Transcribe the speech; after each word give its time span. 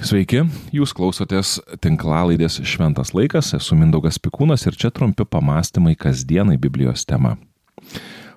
Sveiki, 0.00 0.46
jūs 0.72 0.94
klausotės 0.96 1.58
tinklalaidės 1.84 2.54
Šventas 2.64 3.10
laikas, 3.12 3.50
esu 3.58 3.76
Mindaugas 3.76 4.16
Pikūnas 4.16 4.64
ir 4.64 4.78
čia 4.80 4.88
trumpi 4.96 5.26
pamastymai 5.28 5.92
kasdienai 5.92 6.56
Biblijos 6.56 7.04
tema. 7.04 7.34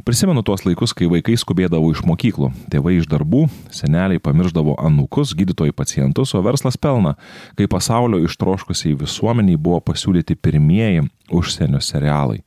Prisimenu 0.04 0.44
tuos 0.44 0.65
laikus, 0.68 0.91
kai 0.91 1.07
vaikai 1.07 1.38
skubėdavo 1.39 1.94
iš 1.94 2.02
mokyklų, 2.04 2.49
tėvai 2.73 2.97
iš 2.97 3.07
darbų, 3.07 3.46
seneliai 3.71 4.20
pamirždavo 4.20 4.76
anūkus, 4.76 5.31
gydytojai 5.39 5.71
pacientus, 5.71 6.36
o 6.36 6.44
verslas 6.44 6.76
pelna, 6.76 7.16
kai 7.55 7.70
pasaulio 7.71 8.20
ištroškusiai 8.27 9.00
visuomeniai 9.00 9.55
buvo 9.55 9.80
pasiūlyti 9.88 10.36
pirmieji 10.36 11.07
užsienio 11.32 11.80
serialai. 11.80 12.41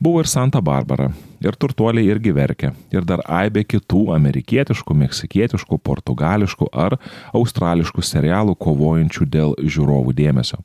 Buvo 0.00 0.24
ir 0.24 0.32
Santa 0.32 0.64
Barbara, 0.64 1.10
ir 1.44 1.58
turtuoliai 1.60 2.08
irgi 2.10 2.32
verkė, 2.34 2.72
ir 2.94 3.06
dar 3.08 3.22
aibė 3.24 3.64
kitų 3.68 4.08
amerikietiškų, 4.16 4.96
meksikietiškų, 5.04 5.78
portugališkų 5.84 6.70
ar 6.72 6.98
australiškų 7.36 8.04
serialų 8.04 8.56
kovojančių 8.58 9.28
dėl 9.28 9.54
žiūrovų 9.62 10.16
dėmesio. 10.18 10.60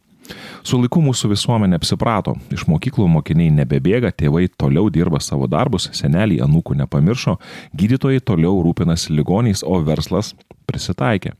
Su 0.64 0.80
laiku 0.80 1.02
mūsų 1.04 1.34
visuomenė 1.34 1.76
apsiprato, 1.81 2.38
iš 2.54 2.64
mokyklų 2.72 3.09
mokiniai 3.12 3.52
nebebėga, 3.52 4.14
tėvai 4.16 4.45
toliau 4.48 4.88
dirba 4.94 5.20
savo 5.20 5.50
darbus, 5.52 5.90
seneliai 5.91 6.40
anūkų 6.45 6.78
nepamiršo, 6.80 7.36
gydytojai 7.76 8.23
toliau 8.23 8.62
rūpinasi 8.64 9.12
ligoniais, 9.17 9.66
o 9.67 9.81
verslas 9.84 10.31
prisitaikė. 10.70 11.36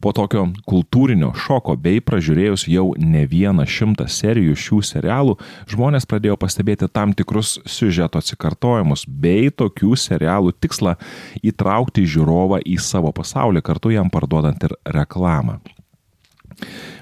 Po 0.00 0.12
tokio 0.16 0.46
kultūrinio 0.68 1.32
šoko 1.38 1.76
bei 1.80 2.02
pražiūrėjus 2.04 2.66
jau 2.70 2.90
ne 3.00 3.24
vieną 3.30 3.66
šimtą 3.68 4.06
serijų 4.10 4.56
šių 4.58 4.80
serialų, 4.90 5.36
žmonės 5.70 6.08
pradėjo 6.10 6.38
pastebėti 6.40 6.90
tam 6.92 7.14
tikrus 7.16 7.56
siužeto 7.66 8.20
atsikartojimus 8.22 9.06
bei 9.08 9.50
tokių 9.50 9.94
serialų 9.98 10.54
tikslą 10.60 10.96
įtraukti 11.42 12.06
žiūrovą 12.08 12.60
į 12.64 12.78
savo 12.82 13.14
pasaulį, 13.16 13.64
kartu 13.64 13.94
jam 13.94 14.12
parduodant 14.12 14.68
ir 14.68 14.76
reklamą. 14.84 15.60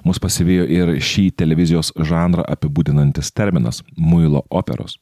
Mus 0.04 0.18
pasivijo 0.22 0.64
ir 0.66 0.94
šį 1.02 1.28
televizijos 1.38 1.92
žanrą 1.96 2.44
apibūdinantis 2.54 3.32
terminas- 3.34 3.82
muilo 4.10 4.42
operos. 4.50 4.98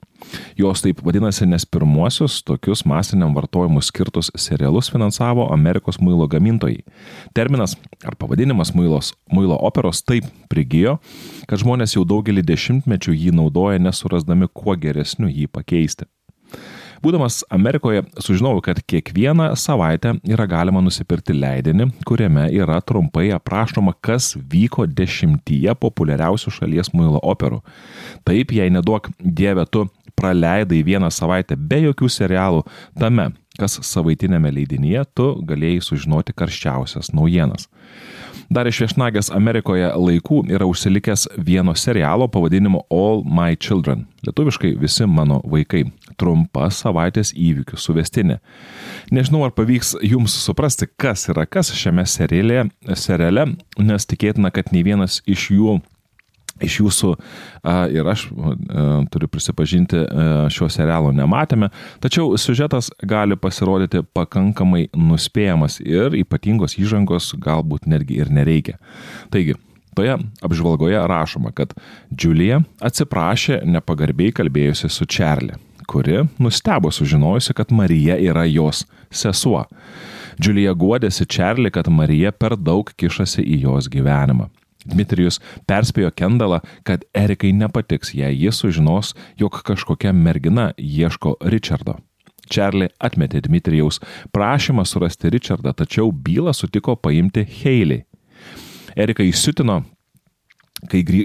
Jos 0.56 0.82
taip 0.82 1.00
vadinasi, 1.04 1.46
nes 1.46 1.64
pirmuosius 1.64 2.42
tokius 2.44 2.84
masiniam 2.84 3.34
vartojimui 3.34 3.82
skirtus 3.82 4.30
serialus 4.36 4.90
finansavo 4.92 5.52
Amerikos 5.52 6.00
muilo 6.00 6.28
gamintojai. 6.28 6.84
Terminas 7.34 7.76
ar 8.04 8.16
pavadinimas 8.16 8.74
muilos, 8.74 9.14
muilo 9.32 9.56
operos 9.60 10.02
taip 10.02 10.24
prigijo, 10.48 10.98
kad 11.46 11.58
žmonės 11.58 11.96
jau 11.96 12.04
daugelį 12.04 12.42
dešimtmečių 12.42 13.16
jį 13.16 13.32
naudoja 13.32 13.78
nesurasdami 13.78 14.48
kuo 14.52 14.76
geresniu 14.76 15.28
jį 15.28 15.48
pakeisti. 15.48 16.04
Būdamas 17.00 17.38
Amerikoje 17.48 18.02
sužinojau, 18.20 18.60
kad 18.60 18.80
kiekvieną 18.84 19.54
savaitę 19.56 20.18
yra 20.28 20.44
galima 20.44 20.82
nusipirkti 20.84 21.32
leidinį, 21.32 21.86
kuriame 22.04 22.44
yra 22.52 22.76
trumpai 22.84 23.30
aprašoma, 23.32 23.94
kas 24.04 24.34
vyko 24.36 24.84
dešimtyje 24.84 25.72
populiariausių 25.80 26.52
šalies 26.58 26.92
muilo 26.92 27.22
operų. 27.24 27.62
Taip, 28.28 28.52
jei 28.52 28.68
neduok 28.74 29.08
dievę 29.16 29.64
tu 29.72 29.86
praleidai 30.20 30.82
vieną 30.84 31.08
savaitę 31.08 31.56
be 31.56 31.80
jokių 31.86 32.10
serialų 32.12 32.66
tame, 33.00 33.30
kas 33.56 33.78
savaitinėme 33.88 34.52
leidinyje, 34.60 35.06
tu 35.16 35.32
galėjai 35.48 35.80
sužinoti 35.86 36.36
karščiausias 36.36 37.14
naujienas. 37.16 37.70
Dar 38.50 38.66
iš 38.66 38.80
viešnagės 38.82 39.28
Amerikoje 39.30 39.88
laikų 39.94 40.40
yra 40.50 40.66
užsilikęs 40.66 41.28
vieno 41.38 41.70
serialo 41.78 42.26
pavadinimu 42.28 42.80
All 42.90 43.22
My 43.22 43.54
Children. 43.54 44.08
Lietuviškai 44.26 44.72
visi 44.80 45.06
mano 45.06 45.38
vaikai. 45.46 45.84
Trumpa 46.20 46.68
savaitės 46.74 47.32
įvykių 47.32 47.78
suvestinė. 47.80 48.40
Nežinau, 49.14 49.44
ar 49.46 49.54
pavyks 49.56 49.96
jums 50.06 50.36
suprasti, 50.44 50.90
kas 51.00 51.28
yra 51.32 51.46
kas 51.48 51.72
šiame 51.76 52.04
seriale, 52.08 52.68
seriale 52.94 53.48
nes 53.80 54.10
tikėtina, 54.10 54.52
kad 54.54 54.74
nei 54.74 54.84
vienas 54.86 55.22
iš 55.30 55.50
jų 55.56 55.80
iš 56.60 56.80
jūsų 56.80 57.14
ir 57.96 58.08
aš 58.10 58.26
turiu 59.12 59.28
prisipažinti, 59.32 60.02
šio 60.52 60.68
serialo 60.72 61.12
nematėme, 61.16 61.70
tačiau 62.02 62.36
siužetas 62.40 62.90
gali 63.00 63.38
pasirodyti 63.40 64.02
pakankamai 64.16 64.88
nuspėjamas 64.92 65.80
ir 65.80 66.16
ypatingos 66.20 66.76
įžangos 66.80 67.32
galbūt 67.40 67.88
netgi 67.90 68.20
ir 68.20 68.32
nereikia. 68.34 68.76
Taigi, 69.32 69.56
toje 69.96 70.18
apžvalgoje 70.44 71.00
rašoma, 71.10 71.54
kad 71.56 71.72
Džiulija 72.12 72.60
atsiprašė 72.84 73.62
nepagarbiai 73.64 74.34
kalbėjusi 74.36 74.92
su 74.92 75.08
Čarli, 75.08 75.56
kuri 75.90 76.22
nustebo 76.38 76.90
sužinojusi, 76.94 77.54
kad 77.58 77.72
Marija 77.74 78.16
yra 78.18 78.44
jos 78.46 78.84
sesuo. 79.10 79.64
Džiulija 80.40 80.72
guodėsi 80.78 81.26
Čarli, 81.26 81.70
kad 81.74 81.90
Marija 81.90 82.30
per 82.32 82.54
daug 82.56 82.92
kišasi 82.96 83.42
į 83.42 83.62
jos 83.66 83.90
gyvenimą. 83.92 84.46
Dmitrijus 84.88 85.40
perspėjo 85.68 86.12
Kendalą, 86.16 86.60
kad 86.88 87.02
Erikai 87.12 87.50
nepatiks, 87.52 88.14
jei 88.16 88.38
jis 88.38 88.62
sužinos, 88.62 89.12
jog 89.36 89.58
kažkokia 89.66 90.14
mergina 90.16 90.70
ieško 90.78 91.34
Richardo. 91.52 91.98
Čarli 92.50 92.88
atmetė 92.98 93.42
Dmitrijaus 93.44 94.00
prašymą 94.34 94.86
surasti 94.88 95.30
Richardą, 95.30 95.74
tačiau 95.76 96.10
bylą 96.10 96.54
sutiko 96.56 96.96
paimti 96.96 97.44
Heilį. 97.60 98.00
Erika 98.96 99.22
įsiutino, 99.22 99.82
kai 100.88 101.02
grį, 101.04 101.24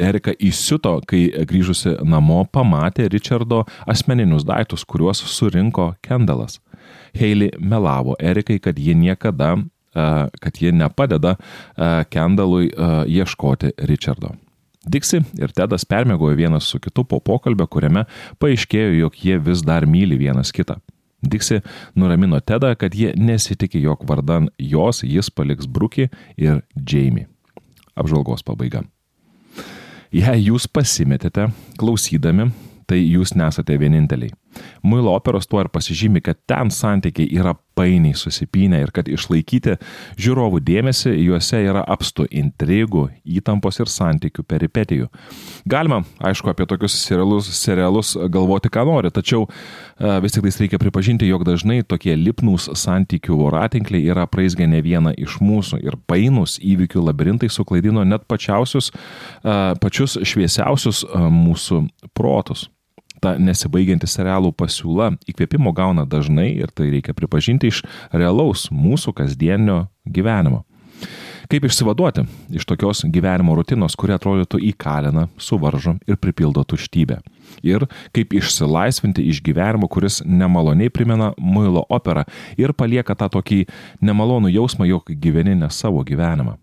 Erika 0.00 0.34
įsiuto, 0.36 0.98
kai 1.08 1.24
grįžusi 1.48 1.96
namo 2.04 2.42
pamatė 2.52 3.08
Richardo 3.12 3.64
asmeninius 3.86 4.44
daiktus, 4.44 4.84
kuriuos 4.84 5.22
surinko 5.32 5.94
Kendalas. 6.04 6.60
Heilį 7.16 7.52
melavo 7.60 8.16
Erikai, 8.20 8.58
kad 8.60 8.78
ji 8.78 8.94
niekada 8.98 9.56
kad 9.92 10.56
ji 10.56 10.72
nepadeda 10.72 11.34
Kendalui 12.08 12.70
ieškoti 13.06 13.74
Richardo. 13.88 14.32
Dixi 14.88 15.20
ir 15.38 15.52
Tedas 15.54 15.84
permėgojo 15.86 16.34
vienas 16.34 16.66
su 16.66 16.80
kitu 16.82 17.04
po 17.04 17.20
pokalbio, 17.20 17.68
kuriame 17.70 18.06
paaiškėjo, 18.42 18.96
jog 19.02 19.18
jie 19.20 19.36
vis 19.38 19.62
dar 19.62 19.86
myli 19.86 20.16
vienas 20.18 20.50
kitą. 20.50 20.80
Dixi 21.22 21.60
nuramino 21.94 22.40
Tedą, 22.40 22.72
kad 22.74 22.96
jie 22.96 23.12
nesitikė, 23.14 23.78
jog 23.84 24.02
vardan 24.08 24.48
jos 24.58 25.04
jis 25.06 25.30
paliks 25.30 25.68
Brukį 25.70 26.08
ir 26.40 26.64
Jamie. 26.74 27.28
Apžvalgos 27.96 28.44
pabaiga. 28.46 28.82
Jei 30.12 30.44
jūs 30.44 30.66
pasimetėte 30.68 31.48
klausydami, 31.80 32.50
tai 32.86 33.00
jūs 33.00 33.34
nesate 33.38 33.78
vieninteliai. 33.80 34.32
Muilo 34.82 35.14
operos 35.16 35.48
tuo 35.48 35.62
ir 35.62 35.70
pasižymi, 35.72 36.22
kad 36.24 36.40
ten 36.48 36.70
santykiai 36.70 37.30
yra 37.38 37.54
painiai 37.74 38.16
susipinę 38.16 38.82
ir 38.82 38.92
kad 38.94 39.08
išlaikyti 39.08 39.76
žiūrovų 40.20 40.60
dėmesį 40.64 41.12
juose 41.24 41.60
yra 41.64 41.84
apstu 41.94 42.26
intrigų, 42.28 43.06
įtampos 43.38 43.80
ir 43.80 43.90
santykių 43.92 44.44
peripetijų. 44.48 45.08
Galima, 45.68 46.02
aišku, 46.20 46.50
apie 46.52 46.66
tokius 46.68 46.96
serialus, 47.00 47.48
serialus 47.56 48.14
galvoti, 48.32 48.70
ką 48.72 48.84
nori, 48.88 49.12
tačiau 49.14 49.46
e, 49.46 50.18
vis 50.24 50.36
tik 50.36 50.44
tais 50.46 50.60
reikia 50.60 50.80
pripažinti, 50.82 51.28
jog 51.30 51.46
dažnai 51.48 51.80
tokie 51.88 52.14
lipnūs 52.18 52.68
santykių 52.82 53.38
voratinkliai 53.40 54.12
yra 54.12 54.26
praeisgę 54.30 54.68
ne 54.68 54.82
vieną 54.84 55.14
iš 55.16 55.38
mūsų 55.42 55.80
ir 55.86 55.96
painus 56.10 56.58
įvykių 56.60 57.06
labirintai 57.08 57.50
suklaidino 57.52 58.04
net 58.04 58.28
pačiausius, 58.28 58.92
e, 58.92 59.58
pačius 59.80 60.20
šviesiausius 60.28 61.04
e, 61.08 61.26
mūsų 61.32 61.86
protus 62.12 62.68
ta 63.22 63.36
nesibaigianti 63.38 64.08
serialų 64.10 64.52
pasiūla 64.58 65.12
įkvėpimo 65.30 65.72
gauna 65.76 66.04
dažnai 66.08 66.50
ir 66.58 66.72
tai 66.74 66.90
reikia 66.92 67.14
pripažinti 67.16 67.70
iš 67.70 67.82
realaus 68.12 68.68
mūsų 68.74 69.14
kasdienio 69.22 69.86
gyvenimo. 70.04 70.64
Kaip 71.52 71.66
išsivaduoti 71.68 72.22
iš 72.56 72.64
tokios 72.64 73.02
gyvenimo 73.12 73.52
rutinos, 73.58 73.92
kuri 73.98 74.14
atrodytų 74.14 74.60
įkalina, 74.70 75.26
suvaržo 75.36 75.98
ir 76.08 76.16
pripildo 76.16 76.62
tuštybę. 76.64 77.18
Ir 77.66 77.84
kaip 78.16 78.32
išsilaisvinti 78.38 79.26
iš 79.28 79.42
gyvenimo, 79.44 79.90
kuris 79.90 80.22
nemaloniai 80.24 80.88
primena 80.88 81.32
muilo 81.36 81.84
operą 81.92 82.24
ir 82.56 82.72
palieka 82.72 83.18
tą 83.18 83.28
tokį 83.36 83.66
nemalonų 84.00 84.54
jausmą, 84.54 84.88
jog 84.88 85.12
gyveni 85.12 85.58
ne 85.58 85.68
savo 85.68 86.00
gyvenimą. 86.06 86.56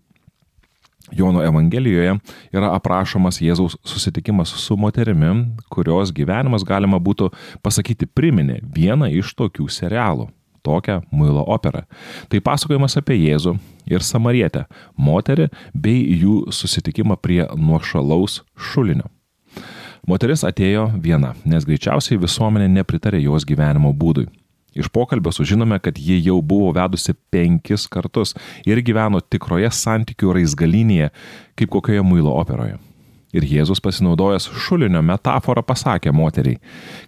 Jono 1.12 1.42
Evangelijoje 1.44 2.16
yra 2.54 2.72
aprašomas 2.76 3.40
Jėzaus 3.42 3.76
susitikimas 3.86 4.52
su 4.62 4.76
moterimi, 4.76 5.32
kurios 5.72 6.12
gyvenimas 6.14 6.64
galima 6.66 7.00
būtų 7.00 7.30
pasakyti 7.62 8.06
priminė 8.06 8.60
vieną 8.62 9.10
iš 9.20 9.34
tokių 9.38 9.68
serialų- 9.68 10.28
tokią 10.66 11.00
muilo 11.10 11.44
operą. 11.46 11.84
Tai 12.28 12.40
pasakojimas 12.40 12.96
apie 12.96 13.16
Jėzų 13.16 13.58
ir 13.86 14.00
Samarietę, 14.00 14.66
moterį 14.96 15.50
bei 15.74 16.20
jų 16.22 16.52
susitikimą 16.52 17.16
prie 17.16 17.46
nuošalaus 17.56 18.42
šulinio. 18.56 19.08
Moteris 20.06 20.44
atėjo 20.44 21.00
viena, 21.00 21.34
nes 21.44 21.64
greičiausiai 21.64 22.18
visuomenė 22.18 22.68
nepritarė 22.68 23.20
jos 23.22 23.44
gyvenimo 23.44 23.92
būdui. 23.92 24.28
Iš 24.74 24.88
pokalbio 24.88 25.32
sužinome, 25.32 25.78
kad 25.78 25.98
ji 25.98 26.20
jau 26.24 26.40
buvo 26.42 26.70
vedusi 26.72 27.14
penkis 27.30 27.88
kartus 27.90 28.36
ir 28.66 28.82
gyveno 28.86 29.20
tikroje 29.20 29.70
santykių 29.74 30.36
raizgalinėje, 30.38 31.10
kaip 31.58 31.72
kokioje 31.74 32.04
muilo 32.06 32.36
operoje. 32.38 32.78
Ir 33.30 33.46
Jėzus 33.46 33.78
pasinaudojęs 33.82 34.48
šulinio 34.58 35.02
metaforą 35.06 35.62
pasakė 35.62 36.10
moteriai, 36.14 36.58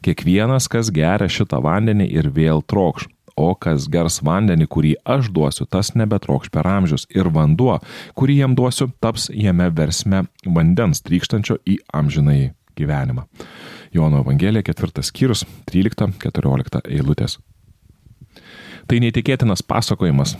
kiekvienas, 0.06 0.68
kas 0.70 0.90
geria 0.94 1.26
šitą 1.26 1.58
vandenį 1.62 2.06
ir 2.14 2.30
vėl 2.30 2.62
trokš, 2.62 3.08
o 3.36 3.52
kas 3.58 3.88
gers 3.90 4.20
vandenį, 4.22 4.68
kurį 4.70 4.92
aš 5.16 5.30
duosiu, 5.34 5.66
tas 5.66 5.94
nebetrokš 5.98 6.52
per 6.54 6.68
amžius, 6.68 7.08
ir 7.10 7.30
vanduo, 7.34 7.78
kurį 8.18 8.38
jam 8.42 8.56
duosiu, 8.58 8.90
taps 9.02 9.30
jame 9.34 9.70
versme 9.74 10.26
vandens 10.46 11.02
trykštančio 11.02 11.58
į 11.66 11.80
amžinai 11.94 12.52
gyvenimą. 12.78 13.26
Jono 13.92 14.22
Evangelija, 14.22 14.64
ketvirtas 14.64 15.10
skyrius, 15.10 15.44
13-14 15.68 16.86
eilutės. 16.86 17.40
Tai 18.88 18.98
neįtikėtinas 19.02 19.64
pasakojimas. 19.66 20.36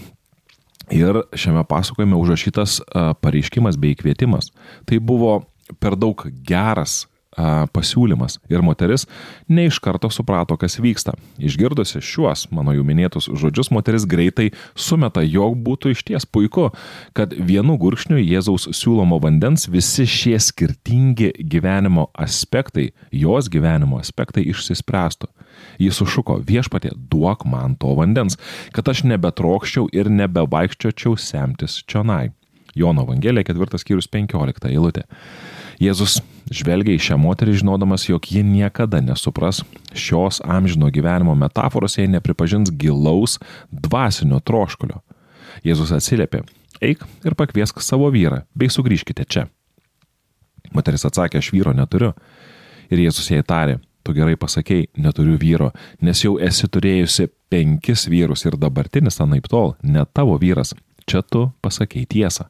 Ir 0.92 1.22
šiame 1.38 1.62
pasakojime 1.68 2.18
užrašytas 2.18 2.80
pareiškimas 3.22 3.78
bei 3.80 3.96
kvietimas. 3.96 4.50
Tai 4.88 4.98
buvo 4.98 5.42
per 5.80 5.96
daug 5.96 6.26
geras 6.46 7.04
a, 7.36 7.66
pasiūlymas 7.72 8.38
ir 8.52 8.62
moteris 8.64 9.06
ne 9.48 9.66
iš 9.68 9.78
karto 9.82 10.10
suprato, 10.12 10.56
kas 10.60 10.78
vyksta. 10.82 11.14
Išgirdusi 11.42 12.02
šiuos 12.04 12.48
mano 12.54 12.74
jau 12.76 12.84
minėtus 12.86 13.28
žodžius, 13.28 13.72
moteris 13.74 14.06
greitai 14.08 14.50
sumeta, 14.74 15.24
jog 15.24 15.56
būtų 15.64 15.94
iš 15.94 16.04
ties 16.08 16.26
puiku, 16.28 16.70
kad 17.16 17.32
vienu 17.32 17.78
gurkšniu 17.80 18.20
Jėzaus 18.20 18.68
siūlomo 18.76 19.20
vandens 19.22 19.68
visi 19.70 20.06
šie 20.08 20.38
skirtingi 20.42 21.32
gyvenimo 21.38 22.08
aspektai, 22.14 22.90
jos 23.10 23.50
gyvenimo 23.52 24.00
aspektai 24.02 24.44
išsispręstų. 24.52 25.30
Jis 25.82 25.98
sušuko 26.00 26.38
viešpatė, 26.46 26.92
duok 26.96 27.44
man 27.48 27.76
to 27.80 27.92
vandens, 27.98 28.38
kad 28.76 28.88
aš 28.88 29.04
nebetrokščiau 29.08 29.88
ir 29.94 30.10
nebevaikščiočiau 30.12 31.18
semtis 31.20 31.80
čionai. 31.88 32.32
Jono 32.74 33.04
Evangelija 33.04 33.44
4 33.52 33.80
skyrius 33.82 34.08
15 34.08 34.70
eilutė. 34.70 35.04
Jėzus 35.80 36.18
žvelgia 36.52 36.96
į 36.96 37.02
šią 37.06 37.18
moterį 37.20 37.54
žinodamas, 37.62 38.08
jog 38.08 38.26
ji 38.28 38.42
niekada 38.44 39.00
nesupras 39.04 39.62
šios 39.94 40.40
amžino 40.44 40.90
gyvenimo 40.92 41.34
metaforos, 41.38 41.96
jei 41.98 42.10
nepripažins 42.10 42.72
gilaus 42.74 43.38
dvasinio 43.70 44.40
troškulio. 44.40 45.00
Jėzus 45.64 45.92
atsiliepė, 45.94 46.42
eik 46.82 47.04
ir 47.24 47.36
pakviesk 47.38 47.80
savo 47.84 48.10
vyrą, 48.12 48.42
bei 48.54 48.72
sugrįžkite 48.72 49.26
čia. 49.28 49.46
Moteris 50.72 51.04
atsakė, 51.06 51.40
aš 51.40 51.52
vyro 51.52 51.74
neturiu. 51.76 52.12
Ir 52.92 53.00
Jėzus 53.06 53.28
jai 53.32 53.42
tarė, 53.44 53.78
tu 54.04 54.14
gerai 54.16 54.36
pasakėjai, 54.40 54.88
neturiu 55.00 55.36
vyro, 55.40 55.70
nes 56.00 56.24
jau 56.24 56.38
esi 56.40 56.68
turėjusi 56.68 57.28
penkis 57.52 58.08
vyrus 58.10 58.46
ir 58.48 58.56
dabartinis 58.60 59.20
anaip 59.20 59.48
tol, 59.52 59.76
ne 59.82 60.04
tavo 60.12 60.38
vyras. 60.40 60.74
Čia 61.08 61.22
tu 61.26 61.48
pasakėjai 61.64 62.08
tiesą. 62.08 62.48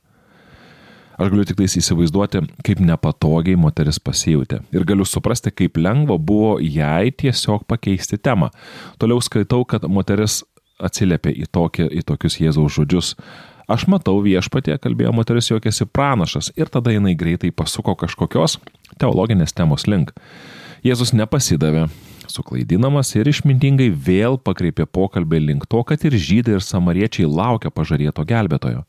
Aš 1.21 1.29
galiu 1.33 1.45
tik 1.45 1.59
tais 1.61 1.75
įsivaizduoti, 1.77 2.41
kaip 2.65 2.81
nepatogiai 2.81 3.59
moteris 3.61 4.01
pasijūtė. 4.01 4.63
Ir 4.73 4.87
galiu 4.89 5.05
suprasti, 5.09 5.53
kaip 5.53 5.77
lengva 5.77 6.17
buvo 6.19 6.57
jai 6.63 7.13
tiesiog 7.13 7.67
pakeisti 7.69 8.19
temą. 8.19 8.49
Toliau 9.03 9.21
skaitau, 9.25 9.67
kad 9.69 9.85
moteris 9.89 10.41
atsiliepė 10.83 11.35
į, 11.45 11.49
tokį, 11.53 11.89
į 12.01 12.05
tokius 12.09 12.39
Jėzaus 12.41 12.77
žodžius. 12.79 13.15
Aš 13.71 13.87
matau 13.89 14.17
viešpatė, 14.25 14.75
kalbėjo 14.83 15.13
moteris, 15.15 15.51
jog 15.53 15.67
esi 15.69 15.87
pranašas 15.87 16.51
ir 16.59 16.73
tada 16.73 16.93
jinai 16.95 17.15
greitai 17.19 17.53
pasuko 17.55 17.95
kažkokios 17.99 18.59
teologinės 19.01 19.55
temos 19.57 19.87
link. 19.87 20.11
Jėzus 20.83 21.13
nepasidavė, 21.15 21.87
suklaidinamas 22.33 23.13
ir 23.15 23.31
išmintingai 23.31 23.93
vėl 23.95 24.39
pakreipė 24.43 24.89
pokalbį 24.91 25.41
link 25.45 25.69
to, 25.71 25.85
kad 25.87 26.03
ir 26.09 26.17
žydai 26.19 26.57
ir 26.59 26.67
samariečiai 26.67 27.29
laukia 27.31 27.71
pažadėto 27.71 28.25
gelbėtojo. 28.27 28.83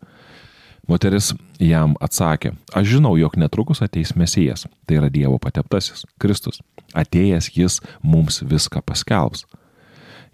Moteris 0.88 1.31
jam 1.63 1.94
atsakė, 2.03 2.51
aš 2.75 2.97
žinau, 2.97 3.13
jog 3.15 3.38
netrukus 3.39 3.80
ateis 3.85 4.12
Mesijas, 4.19 4.65
tai 4.83 4.97
yra 5.00 5.07
Dievo 5.12 5.38
pateptasis, 5.39 6.03
Kristus. 6.19 6.59
Atėjęs 6.91 7.47
jis 7.56 7.80
mums 8.03 8.41
viską 8.44 8.81
paskelbs. 8.83 9.45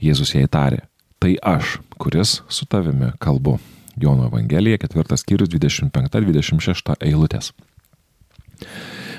Jėzus 0.02 0.34
jai 0.34 0.48
tarė, 0.50 0.82
tai 1.22 1.36
aš, 1.38 1.78
kuris 2.02 2.40
su 2.50 2.66
tavimi 2.66 3.12
kalbu. 3.22 3.60
Jono 4.00 4.26
Evangelija, 4.30 4.80
4 4.82 5.20
skyrius 5.20 5.52
25-26 5.54 6.96
eilutės. 7.04 7.52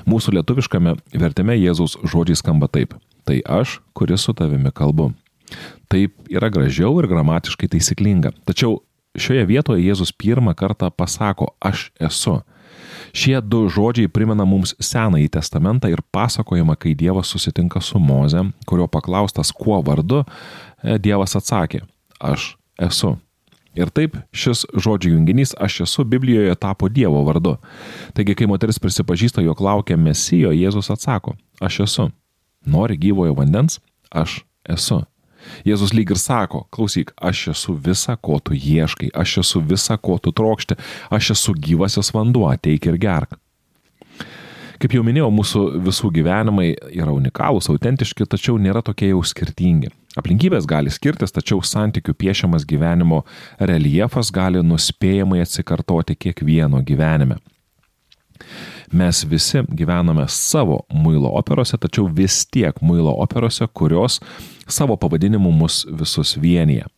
Mūsų 0.08 0.34
lietuviškame 0.38 0.96
vertime 1.20 1.54
Jėzaus 1.60 1.98
žodžiai 2.08 2.38
skamba 2.40 2.66
taip. 2.72 2.96
Tai 3.28 3.36
aš, 3.60 3.78
kuris 3.94 4.24
su 4.26 4.34
tavimi 4.34 4.72
kalbu. 4.74 5.12
Taip 5.92 6.16
yra 6.32 6.48
gražiau 6.50 6.96
ir 6.98 7.08
gramatiškai 7.10 7.68
taisyklinga. 7.70 8.32
Tačiau 8.48 8.80
šioje 9.18 9.46
vietoje 9.48 9.84
Jėzus 9.84 10.12
pirmą 10.12 10.54
kartą 10.54 10.90
pasako 10.90 11.54
aš 11.60 11.90
esu. 12.00 12.40
Šie 13.16 13.40
du 13.42 13.64
žodžiai 13.72 14.10
primena 14.12 14.46
mums 14.46 14.74
Senąjį 14.78 15.30
testamentą 15.34 15.90
ir 15.90 16.02
pasakojimą, 16.14 16.76
kai 16.78 16.94
Dievas 16.94 17.32
susitinka 17.32 17.82
su 17.82 17.98
Moze, 17.98 18.44
kurio 18.66 18.86
paklaustas 18.86 19.50
kuo 19.52 19.80
vardu, 19.82 20.22
e, 20.82 20.98
Dievas 20.98 21.34
atsakė 21.36 21.82
aš 22.20 22.54
esu. 22.78 23.16
Ir 23.78 23.90
taip 23.94 24.16
šis 24.34 24.64
žodžių 24.74 25.14
junginys 25.14 25.54
aš 25.54 25.82
esu 25.86 26.04
Biblijoje 26.04 26.54
tapo 26.58 26.88
Dievo 26.90 27.22
vardu. 27.26 27.56
Taigi, 28.14 28.34
kai 28.34 28.48
moteris 28.50 28.82
prisipažįsta, 28.82 29.44
jog 29.46 29.62
laukia 29.62 29.98
Mesijo, 29.98 30.50
Jėzus 30.54 30.90
atsako 30.90 31.36
aš 31.62 31.84
esu. 31.86 32.10
Nori 32.66 32.98
gyvojo 32.98 33.36
vandens? 33.38 33.78
Aš 34.10 34.42
esu. 34.68 35.04
Jėzus 35.66 35.94
lyg 35.96 36.12
ir 36.14 36.20
sako, 36.20 36.64
klausyk, 36.74 37.12
aš 37.16 37.50
esu 37.54 37.74
visa, 37.74 38.16
ko 38.16 38.38
tu 38.42 38.56
ieškai, 38.56 39.10
aš 39.14 39.38
esu 39.44 39.62
visa, 39.62 39.98
ko 39.98 40.18
tu 40.22 40.32
trokšti, 40.32 40.78
aš 41.10 41.34
esu 41.36 41.54
gyvasis 41.54 42.12
vanduo, 42.16 42.48
ateik 42.50 42.90
ir 42.90 42.98
gerk. 43.00 43.38
Kaip 44.80 44.94
jau 44.96 45.02
minėjau, 45.04 45.28
mūsų 45.36 45.62
visų 45.84 46.08
gyvenimai 46.16 46.70
yra 46.96 47.12
unikalūs, 47.12 47.66
autentiški, 47.68 48.24
tačiau 48.24 48.56
nėra 48.56 48.80
tokie 48.80 49.10
jau 49.10 49.20
skirtingi. 49.20 49.90
Aplinkybės 50.16 50.64
gali 50.66 50.90
skirtis, 50.90 51.34
tačiau 51.36 51.60
santykių 51.60 52.14
piešiamas 52.16 52.64
gyvenimo 52.66 53.20
reljefas 53.60 54.32
gali 54.32 54.62
nuspėjamai 54.64 55.42
atsikartoti 55.44 56.16
kiekvieno 56.16 56.80
gyvenime. 56.86 57.36
Mes 58.92 59.24
visi 59.24 59.62
gyvename 59.70 60.24
savo 60.28 60.80
muilo 60.90 61.30
operose, 61.38 61.78
tačiau 61.78 62.08
vis 62.10 62.42
tiek 62.50 62.80
muilo 62.82 63.12
operose, 63.22 63.68
kurios 63.72 64.18
savo 64.66 64.96
pavadinimu 64.96 65.52
mus 65.54 65.84
visus 65.90 66.34
vienyje. 66.36 66.88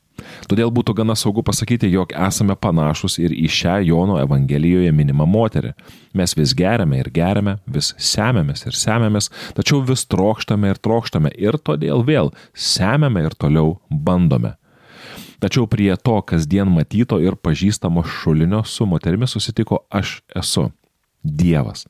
Todėl 0.49 0.71
būtų 0.75 0.95
gana 0.97 1.15
saugu 1.19 1.43
pasakyti, 1.45 1.91
jog 1.93 2.13
esame 2.29 2.57
panašus 2.57 3.19
ir 3.21 3.35
į 3.35 3.49
šią 3.51 3.77
Jono 3.89 4.19
Evangelijoje 4.23 4.93
minimą 4.95 5.27
moterį. 5.29 5.73
Mes 6.17 6.37
vis 6.39 6.55
geriame 6.57 7.01
ir 7.01 7.11
geriame, 7.15 7.57
vis 7.67 7.93
semėmės 7.99 8.67
ir 8.69 8.77
semėmės, 8.79 9.31
tačiau 9.57 9.83
vis 9.89 10.05
trokštame 10.09 10.73
ir 10.73 10.81
trokštame 10.83 11.33
ir 11.37 11.59
todėl 11.59 12.05
vėl 12.09 12.33
semėme 12.55 13.25
ir 13.27 13.37
toliau 13.39 13.79
bandome. 13.91 14.57
Tačiau 15.43 15.67
prie 15.67 15.91
to 15.99 16.21
kasdien 16.23 16.71
matyto 16.71 17.19
ir 17.19 17.35
pažįstamo 17.35 18.05
šulinio 18.07 18.63
su 18.63 18.87
moterimi 18.87 19.27
susitiko 19.27 19.83
aš 19.91 20.21
esu 20.39 20.71
Dievas. 21.23 21.87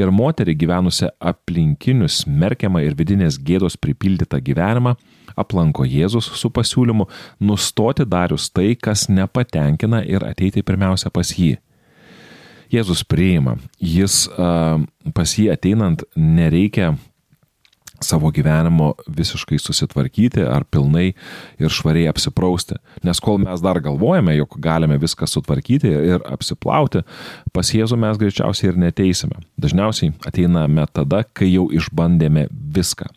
Ir 0.00 0.12
moterį 0.14 0.56
gyvenusią 0.60 1.10
aplinkinių 1.32 2.08
smerkiamą 2.10 2.82
ir 2.86 2.96
vidinės 2.98 3.38
gėdos 3.38 3.78
pripildytą 3.80 4.40
gyvenimą 4.44 4.96
aplanko 5.38 5.86
Jėzus 5.86 6.30
su 6.36 6.50
pasiūlymu 6.50 7.06
nustoti 7.40 8.06
darius 8.06 8.50
tai, 8.50 8.74
kas 8.76 9.08
nepatenkina 9.08 10.02
ir 10.06 10.24
ateiti 10.26 10.64
pirmiausia 10.66 11.12
pas 11.14 11.32
jį. 11.36 11.56
Jėzus 12.70 13.02
priima, 13.02 13.56
jis 13.82 14.28
pas 15.14 15.32
jį 15.34 15.48
ateinant 15.50 16.04
nereikia 16.14 16.92
savo 18.00 18.30
gyvenimo 18.30 18.94
visiškai 19.06 19.58
susitvarkyti 19.58 20.42
ar 20.42 20.64
pilnai 20.64 21.12
ir 21.58 21.72
švariai 21.72 22.08
apsiprausti. 22.10 22.78
Nes 23.04 23.20
kol 23.20 23.38
mes 23.42 23.60
dar 23.60 23.80
galvojame, 23.80 24.34
jog 24.38 24.56
galime 24.58 24.98
viską 25.00 25.28
sutvarkyti 25.28 25.92
ir 25.92 26.24
apsiplauti, 26.28 27.04
pas 27.52 27.72
Jėzų 27.74 27.98
mes 28.00 28.20
greičiausiai 28.20 28.72
ir 28.72 28.80
neteisime. 28.80 29.40
Dažniausiai 29.60 30.14
ateiname 30.26 30.86
tada, 30.92 31.22
kai 31.24 31.52
jau 31.52 31.68
išbandėme 31.72 32.48
viską. 32.50 33.10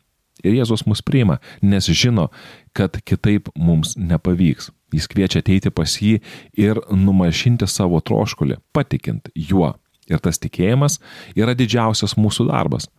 Ir 0.43 0.57
Jėzus 0.57 0.83
mus 0.85 0.99
priima, 1.01 1.39
nes 1.63 1.87
žino, 1.87 2.27
kad 2.75 2.97
kitaip 3.07 3.47
mums 3.55 3.95
nepavyks. 3.95 4.73
Jis 4.93 5.07
kviečia 5.09 5.39
ateiti 5.39 5.71
pas 5.71 5.95
jį 6.01 6.17
ir 6.59 6.81
numalšinti 6.91 7.67
savo 7.71 8.01
troškulį, 8.03 8.59
patikint 8.75 9.31
juo. 9.33 9.71
Ir 10.11 10.19
tas 10.19 10.35
tikėjimas 10.43 10.99
yra 11.39 11.55
didžiausias 11.55 12.17
mūsų 12.19 12.49
darbas 12.49 12.89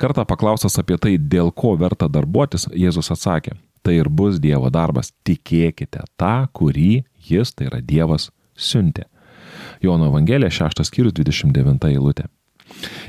Kartą 0.00 0.24
paklaustas 0.28 0.78
apie 0.80 0.98
tai, 0.98 1.16
dėl 1.18 1.52
ko 1.52 1.74
verta 1.80 2.08
darbuotis, 2.08 2.68
Jėzus 2.74 3.12
atsakė, 3.14 3.56
tai 3.82 4.00
ir 4.00 4.08
bus 4.08 4.40
Dievo 4.42 4.70
darbas, 4.72 5.12
tikėkite 5.26 6.04
tą, 6.20 6.34
kurį 6.56 7.04
Jis, 7.30 7.54
tai 7.54 7.70
yra 7.70 7.80
Dievas, 7.84 8.30
siuntė. 8.56 9.06
Jono 9.80 10.10
Evangelija 10.10 10.50
6 10.50 10.84
skyrius 10.84 11.16
29 11.16 11.88
eilutė. 11.92 12.28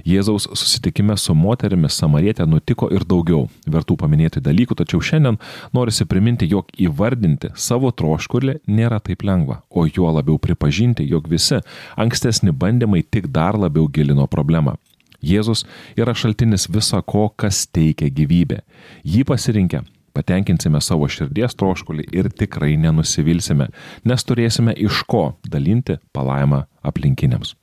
Jėzaus 0.07 0.47
susitikime 0.57 1.15
su 1.21 1.35
moterimi 1.37 1.89
Samarietė 1.91 2.47
nutiko 2.49 2.89
ir 2.93 3.05
daugiau 3.07 3.45
vertų 3.69 3.97
paminėti 4.01 4.41
dalykų, 4.43 4.77
tačiau 4.79 5.01
šiandien 5.05 5.37
norisi 5.75 6.07
priminti, 6.09 6.49
jog 6.49 6.71
įvardinti 6.81 7.53
savo 7.55 7.91
troškulį 7.93 8.57
nėra 8.67 8.99
taip 9.03 9.25
lengva, 9.27 9.61
o 9.69 9.85
juo 9.85 10.11
labiau 10.15 10.39
pripažinti, 10.41 11.05
jog 11.07 11.29
visi 11.29 11.61
ankstesni 11.95 12.51
bandymai 12.51 13.03
tik 13.03 13.29
dar 13.29 13.59
labiau 13.59 13.87
gilino 13.87 14.27
problemą. 14.27 14.77
Jėzus 15.21 15.65
yra 15.99 16.15
šaltinis 16.17 16.67
viso 16.71 17.01
ko, 17.05 17.29
kas 17.29 17.65
teikia 17.69 18.09
gyvybę. 18.09 18.61
Jį 19.05 19.25
pasirinkę 19.29 19.83
patenkinsime 20.15 20.81
savo 20.83 21.07
širdies 21.11 21.55
troškulį 21.59 22.07
ir 22.15 22.29
tikrai 22.35 22.75
nenusivilsime, 22.81 23.69
nes 24.05 24.27
turėsime 24.27 24.75
iš 24.75 25.03
ko 25.07 25.31
dalinti 25.47 25.97
palaimą 26.15 26.65
aplinkiniams. 26.83 27.55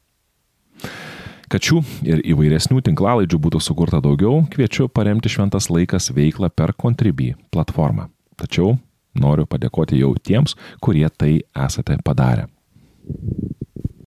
Kad 1.48 1.64
šių 1.64 1.78
ir 2.04 2.20
įvairesnių 2.28 2.82
tinklalaidžių 2.84 3.38
būtų 3.40 3.60
sukurta 3.64 4.02
daugiau, 4.04 4.42
kviečiu 4.52 4.90
paremti 4.92 5.32
Šventas 5.32 5.70
laikas 5.72 6.10
veiklą 6.12 6.50
per 6.52 6.74
Contribui 6.76 7.32
platformą. 7.52 8.10
Tačiau 8.36 8.76
noriu 9.16 9.48
padėkoti 9.48 10.02
jau 10.02 10.12
tiems, 10.20 10.54
kurie 10.84 11.08
tai 11.08 11.38
esate 11.56 11.96
padarę. 12.04 12.46